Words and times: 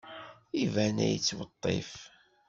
Iban 0.63 0.97
ad 1.05 1.11
yettwiṭṭef. 1.11 1.91